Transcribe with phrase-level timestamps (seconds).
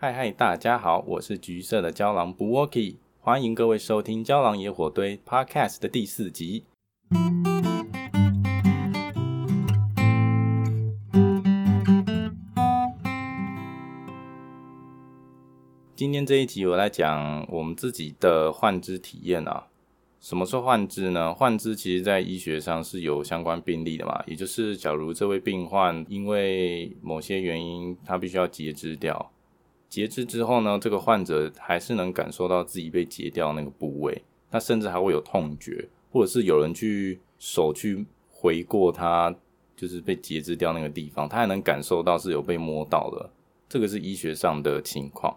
[0.00, 6.66] 嗨嗨，大家好，我是橘色的胶囊 Bookie，欢迎各位收听《胶囊野火堆》Podcast 的第四集。
[15.96, 19.66] 今天这一集我来讲我们自己的幻肢体验啊。
[20.20, 21.34] 什么是幻肢呢？
[21.34, 29.32] 幻肢其实在医学上是有相关病例的嘛，也就是假如这位病患因为某些原因，他必须要截肢掉，
[29.88, 39.34] 截肢之后呢，这个患者还是能感受到自己被截掉那个部位，他甚至还会有痛觉，或者是有人去手去回过他，
[39.74, 43.30] 就是被截肢掉那个地方，他还能感受到是有被摸到的，
[43.68, 45.36] 这个是医学上的情况。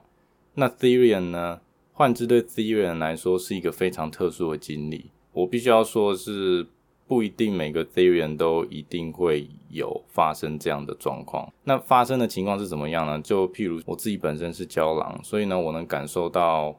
[0.53, 1.61] 那 Theorian 呢？
[1.93, 5.11] 幻肢对 Theorian 来说是一个非常特殊的经历。
[5.33, 6.65] 我必须要说是，
[7.11, 11.51] 不一定每个 Therian 都一定会有发生这样的状况。
[11.65, 13.19] 那发生的情况是怎么样呢？
[13.21, 16.73] 就譬如我自己本身是胶囊，所以呢，我能感受到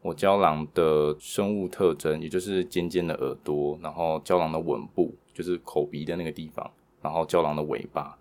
[0.00, 6.70] 我胶囊的生物特征，也就是尖尖的耳朵，然后胶囊的吻部，就是口鼻的那个地方，
[7.02, 8.16] 然后胶囊的尾巴。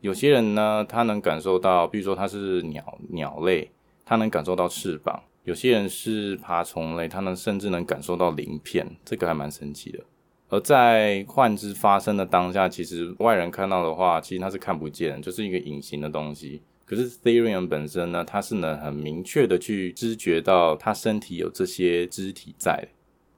[0.00, 3.70] 有些人呢，他能感受到，比如说他是鸟鸟类，
[4.04, 5.22] 他能感受到翅膀。
[5.44, 10.00] 有些人是爬虫类，他能甚至能感受到鳞片，这个还蛮神奇的。
[10.48, 16.62] 而在幻肢发生的当下，其实外人看到的话，其实他是看不见，就是一个隐形的东西。
[16.86, 22.88] 可是 Therian 本身呢，它是能很明确的去知觉到他身体有这些肢体在。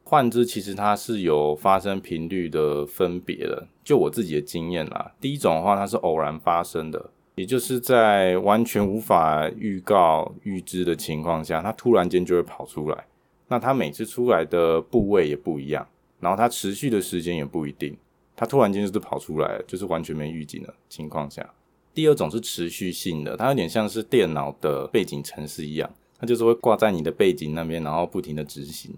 [0.04, 7.10] 幻肢其实它是有发生频率的分别的，就我自己的经验啦，第一种的话，它是偶然发生的。
[7.36, 13.06] 也就是在完全无法预告预知的情况下，它突然间就会跑出来。
[13.48, 15.86] 那它每次出来的部位也不一样，
[16.20, 17.96] 然后它持续的时间也不一定。
[18.36, 21.52] 它突然间就是跑出来，就是完全没预警的情况下。
[21.92, 28.94] 第二种是持续性的，它有点像是电脑的背景程式一样，它就是会挂在你的背景那边，然后不停的执行。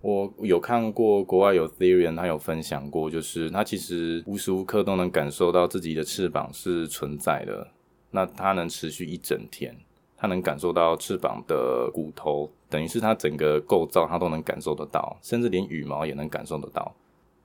[0.00, 7.68] 我有看过国外有 Therian，他有分享过，就是他其实无时无刻都能感受到自己的翅膀是存在的。
[8.10, 9.76] 那它能持续一整天，
[10.24, 16.94] 他能感受到翅膀的骨头，等于是他整个构造他都能感受得到，甚至连羽毛也能感受得到。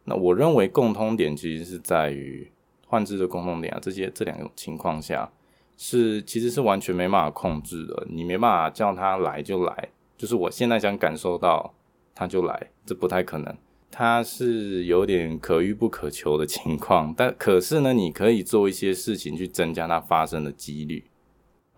[0.06, 2.50] 那我认为共通点其实是在于
[2.88, 5.30] 幻肢的共通点啊，这些这两种情况下
[5.76, 11.74] 是其实是完全没办法控制的，你没办法叫他来就来，就是我现在想感受到。
[12.16, 13.56] 他就来，这不太可能。
[13.90, 21.06] 他是有点可遇不可求的情况，但可是呢，你可以做一些事情去增加它发生的几率。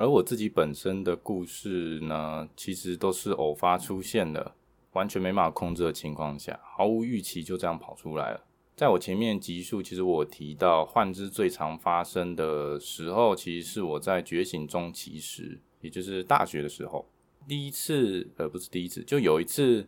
[0.02, 4.56] 而我自己本身的故事呢，其实都是偶发出现的，
[4.94, 8.44] 完全没办法控制的情况下，毫无预期就这样跑出来了。
[8.76, 17.08] 在我前面集数，其实我提到幻肢最常发生的时候，其实是我在觉醒中期时，也就是大学的时候，
[17.48, 19.88] 第一次，呃，不是第一次，就有一次。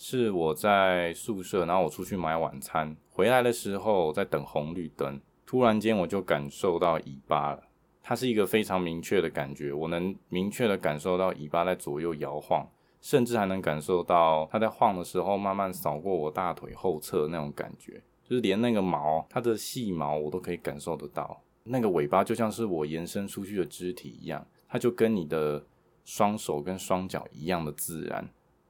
[0.00, 7.62] 是我在宿舍，然后我出去买晚餐，回来的时候在等红绿灯，突然间我就感受到尾巴了。
[8.08, 12.66] 它是一个非常明确的感觉，我能明确的感受到尾巴在左右摇晃，
[13.02, 21.38] 甚至还能感受到它在晃的时候慢慢扫过我大腿后侧那种感觉，就是连那个毛，它的细毛我都可以感受得到。
[21.64, 25.62] 那个尾巴就像是我延伸出去的肢体一样，它就跟你的
[26.06, 28.26] 双手跟双脚一样的自然。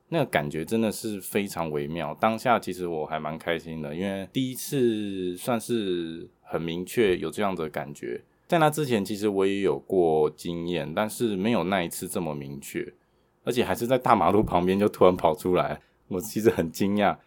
[0.09, 8.21] 那个感觉真的是非常微妙，当下其实我还蛮开心的，因为第一次算是很明确有这样的感觉。
[8.49, 12.95] 在那之前，其实我也有过经验，但是没有那一次这么明确，
[13.45, 17.19] 而且还是在大马路旁边就突然跑出来， 我其实很惊讶。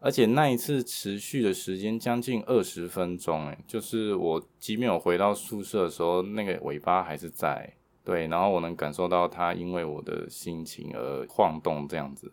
[0.00, 7.72] 而且那一次持续的时间将近二十分钟，诶，就是我即便我回到宿舍的时候，那个尾巴还是在。
[8.04, 12.30] 对，然后我能感受到它因为我的心情而晃动这样子。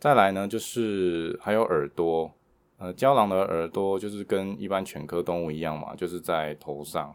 [0.00, 2.32] 再来呢，就是还有耳朵，
[2.78, 7.14] 呃，胶囊的耳朵就是跟一般犬科动物一样嘛，就是在头上。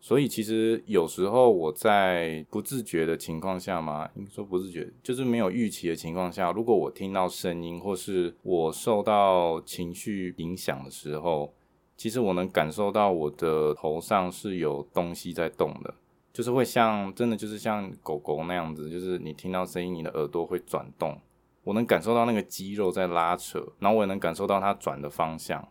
[0.00, 11.52] 所以其实有时候我在不自觉的情况下嘛，应该说不自觉，就是没有预期的情况下，如果我听到声音或是我受到情绪影响的时候，
[11.96, 15.94] 其实我能感受到我的头上是有东西在动的。
[16.32, 21.20] 就是会像真的，就是像狗狗那样子，就是你听到声音，你的耳朵会转动。
[21.64, 25.68] 我能感受到那个肌肉在拉扯，然后我也能感受到它转的方向。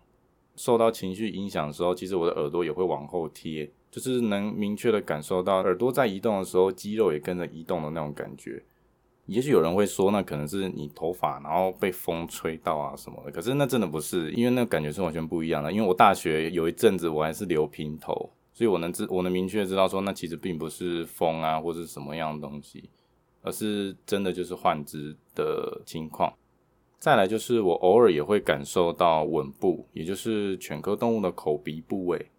[0.55, 8.63] 受到情绪影响的时候，其实我的耳朵也会往后贴，就是能明确的感受到耳朵在移动的时候，肌肉也跟着移动的那种感觉。
[9.25, 15.71] 也许有人会说，那可能是你头发然后被风吹到啊什么的，可是那真的不是，因为那感觉是完全不一样的。
[15.71, 18.29] 因为我大学有一阵子我还是留平头。
[18.51, 22.89] 所以我能知我能明确知道说，那其实并不是风啊，或者什么样的东西，
[23.41, 26.33] 而是真的就是换肢的情况。
[26.97, 32.29] 再来就是我偶尔也会感受到吻部，也就是犬科动物的口鼻部位，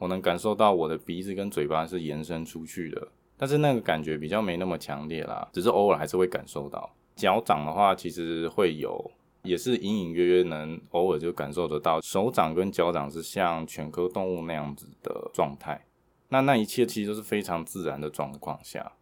[0.00, 6.90] 我能感受到我的鼻子跟嘴巴是延伸出去的，但是那个感觉比较没那么强烈啦，只是偶尔还是会感受到。
[7.14, 9.10] 脚掌的话，其实会有，
[9.42, 15.84] 也是隐隐约约能偶尔就感受得到，手掌跟脚掌是像犬科动物那样子的状态。
[16.30, 18.92] 那那一切其实都是非常自然的状况下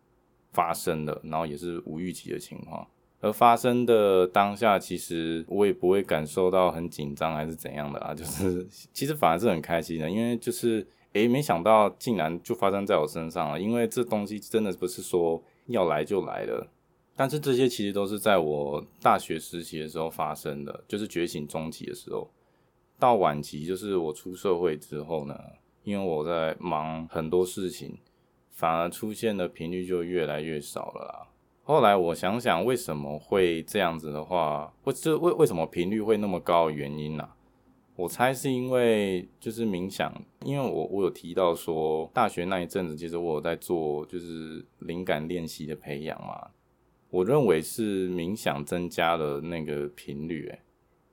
[0.53, 2.85] 发生的，然后也是无预期的情况。
[3.21, 16.69] 而发生的当下，其实我也不会感受到很紧张还是怎样的啊，就是 其实反而是很开心的，因为就是诶，没想到竟然就发生在我身上了，因为这东西真的不是说要来就来的，
[17.17, 22.31] 但是这些其实都是在我大学时期的时候发生的，就是觉醒中期的时候，
[23.01, 25.37] 到晚期就是我出社会之后呢，
[25.83, 27.99] 因为我在忙很多事情，
[28.53, 31.29] 反而出现的频率就越来越少了啦。
[31.69, 37.29] 后来我想想，为什么会这样子的话，或者为为什么频率会那么高的原因呢、
[37.95, 40.11] 我猜是因为就是冥想，
[40.47, 46.49] 因为我我有提到说，大学那一阵子，其实我有在做就是灵感练习的培养嘛。
[47.11, 50.61] 我认为是冥想增加了那个频率，诶，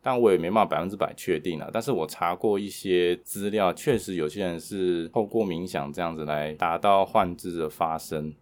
[0.02, 1.70] 但我也没办法百分之百确定啊。
[1.74, 8.34] 但是我查过一些资料，确实有些人是透过冥想这样子来达到幻知的发生。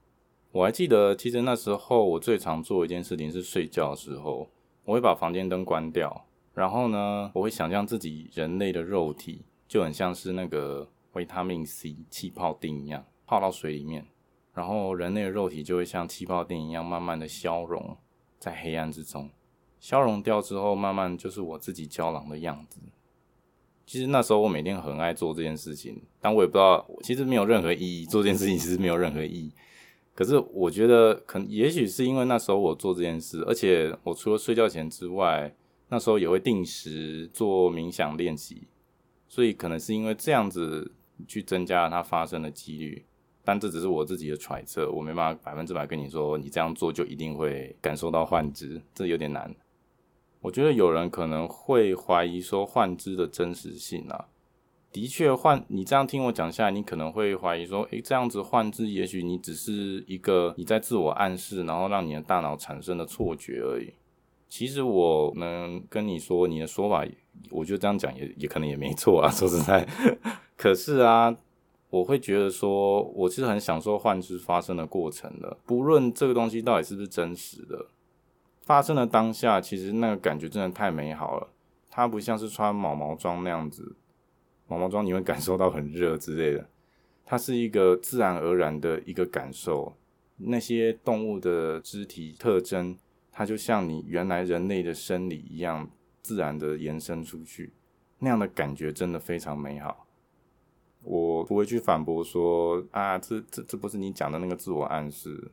[0.53, 4.47] 我还记得，其实那时候我最常做一件事情是睡觉的时候，
[4.85, 14.05] 我会把房间灯关掉，然后呢，我会想象自己人类的肉体就很像是那个维他命 C 气泡钉一样泡到水里面，
[14.53, 17.97] 然后人类的肉体就会像气泡錠一样慢慢的消融
[18.37, 19.31] 在黑暗之中，
[19.79, 22.79] 消融掉之后，慢慢就是我自己胶囊的样子。
[23.87, 29.51] 其实那时候我每天很爱做这件事情，但我也不知道，其实没有任何意义，做这件事情其实没有任何意义。
[30.15, 35.55] 可是我觉得，可能也许是因为那时候我做这件事，而且我除了睡觉前之外，
[35.89, 38.67] 那时候也会定时做冥想练习，
[39.27, 40.91] 所以可能是因为这样子
[41.27, 43.03] 去增加了它发生的几率。
[43.45, 49.53] 但这只是我自己的揣测，我没办法百分之百跟你说，你这样做就一定会感受到幻肢，这有点难。
[50.39, 54.27] 我觉得有人可能会怀疑说幻肢的真实性啊。
[54.93, 63.91] 的确，幻你这样听我讲下来，你可能会怀疑说，诶，这样子幻肢，也许你只是一个你在自我暗示，然后让你的大脑产生的错觉而已。
[64.47, 67.03] 其实我能跟你说，你的说法，
[67.49, 69.31] 我就这样讲也也可能也没错啊。
[69.31, 69.83] 说实在，
[70.55, 71.35] 可是啊，
[71.89, 77.87] 我会觉得说，我其实很享受幻肢发生的过程的，不论这个东西到底是不是真实的，
[78.61, 81.47] 发生的当下，其实那个感觉真的太美好了。
[81.89, 83.95] 它不像是穿毛毛装那样子。
[84.73, 86.67] 毛毛装你会感受到很热之类的，
[87.23, 89.93] 它是一个自然而然的一个感受。
[90.37, 92.97] 那些动物的肢体特征，
[93.31, 95.89] 它就像你原来人类的生理一样，
[96.23, 97.71] 自然的延伸出去，
[98.17, 100.07] 那样的感觉真的非常美好。
[101.03, 105.51] 我不会去反驳说啊，这这这不是你讲的那个自我暗示。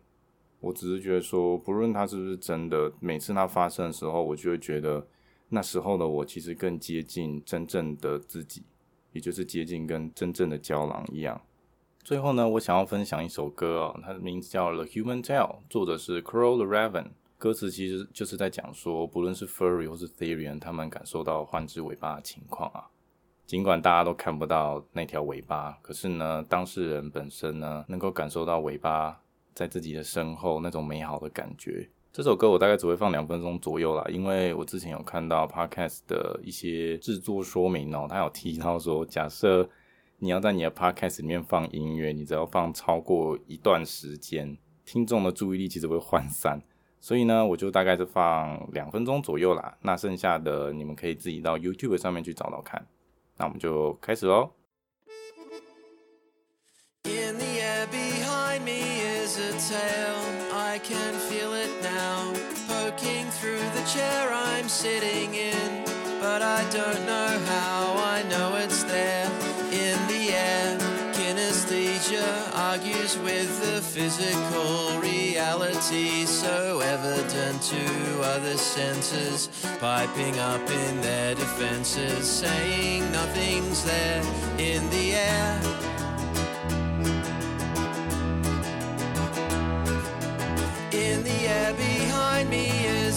[0.61, 5.06] 我只是觉得说，不论它是不是真的，每次它发生的时候，我就会觉得
[5.49, 8.62] 那时候的我其实更接近真正的自己。
[9.12, 11.41] 也就是接近跟真正的胶囊一样。
[12.03, 17.09] 最后呢，我想要分享一首歌哦，它的名字叫《The Human Tail》，作者是 Crow the Raven。
[17.37, 22.89] 歌词其实就是在讲说，不论是 Furry 或是 Therian，他们感受到幻肢尾巴的情况啊。
[23.46, 29.20] 尽管大家都看不到那条尾巴，可是呢，当事人本身呢，能够感受到尾巴
[29.55, 31.89] 在自己的身后那种美好的感觉。
[32.12, 39.70] 这首歌我大概只会放两分钟左右啦，因为我之前有看到 podcast 的一些制作说明哦，他有提到说，假设
[40.19, 46.60] 你要在你的 podcast 里面放音乐，你只要放超过一段时间，听众的注意力其实会涣散。
[47.00, 49.79] 所以呢，我就大概是放两分钟左右啦。
[49.81, 52.84] 那剩下的你们可以自己到 YouTube 上面去找找看。
[53.36, 54.50] 那我们就开始喽。
[57.05, 60.50] In the air behind me is a tale.
[60.70, 62.32] I can feel it now,
[62.69, 65.84] poking through the chair I'm sitting in.
[66.20, 69.27] But I don't know how, I know it's there
[69.72, 70.79] in the air.
[71.12, 79.48] Kinesthesia argues with the physical reality, so evident to other senses,
[79.81, 84.22] piping up in their defenses, saying nothing's there
[84.56, 85.69] in the air.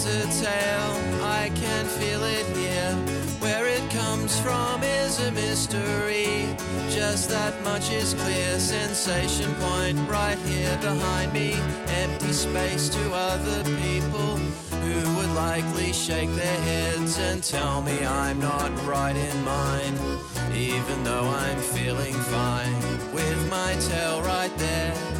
[0.06, 2.92] a tale, I can feel it here.
[3.40, 6.46] Where it comes from is a mystery.
[6.90, 8.58] Just that much is clear.
[8.58, 11.54] Sensation point right here behind me.
[11.86, 14.36] Empty space to other people
[14.82, 19.96] who would likely shake their heads and tell me I'm not right in mine.
[20.54, 22.80] Even though I'm feeling fine
[23.12, 25.13] with my tail right there.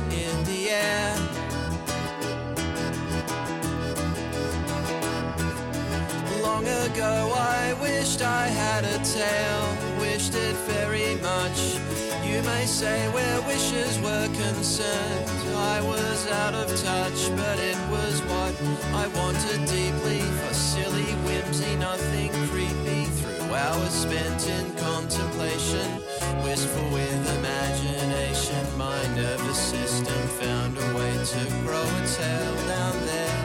[6.65, 11.77] Long ago I wished I had a tail, wished it very much.
[12.25, 18.23] You may say where wishes were concerned, I was out of touch, but it was
[18.33, 18.55] what
[18.95, 23.05] I wanted deeply for silly whimsy, nothing creepy.
[23.05, 26.01] Through hours spent in contemplation,
[26.45, 33.43] wistful with imagination, my nervous system found a way to grow a tail down there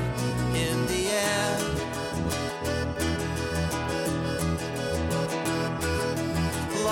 [0.55, 1.78] in the air.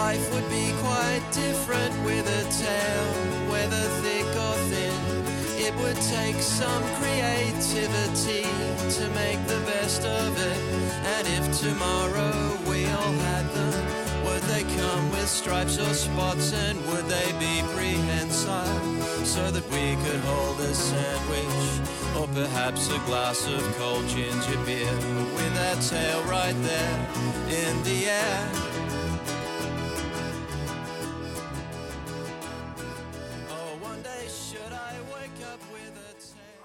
[0.08, 3.08] Life would be quite different with a tail,
[3.52, 4.96] whether thick or thin.
[5.60, 8.48] It would take some creativity
[8.96, 10.60] to make the best of it.
[11.16, 13.76] And if tomorrow we all had them,
[14.24, 16.54] would they come with stripes or spots?
[16.54, 18.80] And would they be prehensile
[19.26, 21.68] so that we could hold a sandwich?
[22.16, 24.96] Or perhaps a glass of cold ginger beer
[25.36, 26.98] with that tail right there
[27.50, 28.67] in the air.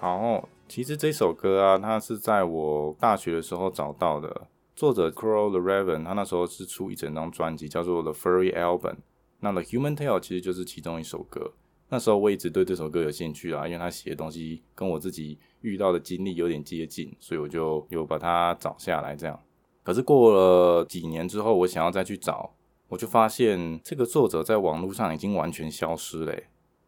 [0.03, 4.47] 好，其实这首歌啊，它是在我大学的时候找到的。
[4.75, 8.97] 作者 Crow the Raven，他那时候是出一整张专辑，叫做 The Furry Album。
[9.39, 11.53] 那 The Human Tail 其实就是其中一首歌。
[11.87, 19.39] 那时候我一直对这首歌有兴趣啊，因为他写的东西跟我自己遇到的经历有点接近，所以我就有把它找下来这样。
[19.83, 22.53] 可是过了几年之后，我想要再去找，
[22.89, 26.37] 我就发现这个作者在网络上已经完全消失了。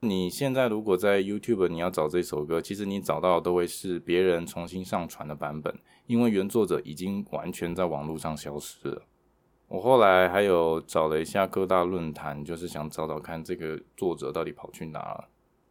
[0.05, 9.01] 你现在如果在 YouTube 你要找这首歌，其实你找到的都会是别人重新上传的版本，因为原作者已经完全在网络上消失了。
[9.67, 15.27] 我后来还有找了一下各大论坛，就是想找找看这个作者到底跑去哪了。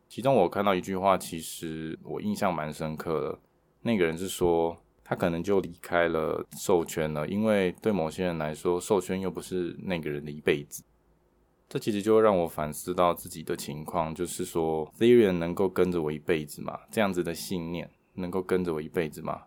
[0.09, 3.38] 其中我看到一句话，其实我印象蛮深刻的。
[3.83, 10.83] 那个人是说，他可能就离开了兽圈了，因为对某些人来说，兽圈又不是那个人的一辈子。
[11.75, 16.78] 这其实就会让我反思到自己的情况，就是说，Therian 能够跟着我一辈子吗？
[16.88, 19.43] 这样子的信念能够跟着我一辈子吗？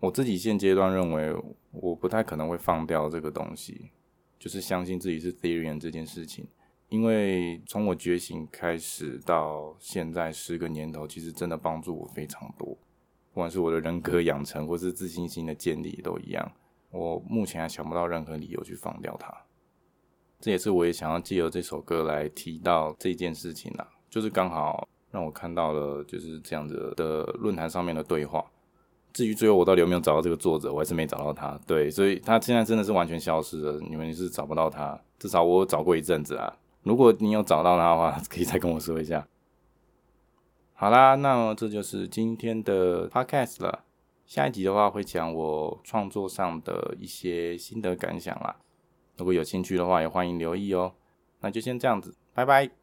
[0.00, 1.32] 我自己现阶段认为，
[1.70, 3.92] 我不太可能会放掉这个东西，
[4.40, 6.48] 就是相信自己是 Therian 这件事情。
[6.88, 12.76] 因为从我觉醒开始到现在十个年头，其实真的帮助我非常多，
[13.32, 16.50] 不管是我的人格养成，或是自信心的建立，都一样。
[16.90, 19.32] 我目前还想不到任何理由去放掉它。
[20.40, 28.44] 这也是我也想要借由这首歌来提到这件事情啦，就是刚好让我看到了就是这样子的论坛上面的对话。
[29.12, 31.58] 至于最后我到底有没有找到这个作者，我还是没找到他。
[31.66, 35.00] 对，所以他现在真的是完全消失了，你们是找不到他。
[35.18, 36.56] 至少我找过一阵子啊。
[36.84, 39.26] 如果你有找到他的话， 可以再跟我说一下。
[40.74, 43.84] 好啦，那么这就是今天的 podcast 了。
[44.24, 48.56] 下一集的话会讲我创作上的一些心得感想啦。
[49.18, 50.94] 如果有兴趣的话，也欢迎留意哦。
[51.40, 52.77] 那就先这样子，拜拜。